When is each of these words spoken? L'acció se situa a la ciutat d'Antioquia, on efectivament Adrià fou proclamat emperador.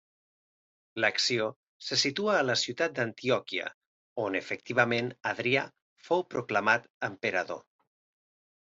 L'acció 1.03 1.49
se 1.89 1.97
situa 2.05 2.37
a 2.37 2.47
la 2.47 2.57
ciutat 2.63 2.97
d'Antioquia, 3.01 3.69
on 4.25 4.41
efectivament 4.43 5.15
Adrià 5.35 5.69
fou 6.09 6.29
proclamat 6.35 6.93
emperador. 7.13 7.67